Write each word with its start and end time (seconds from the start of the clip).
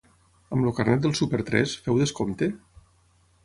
Amb 0.55 0.69
el 0.69 0.73
carnet 0.79 1.03
del 1.03 1.13
súper 1.21 1.41
tres, 1.51 1.77
feu 1.85 2.03
descompte? 2.03 2.51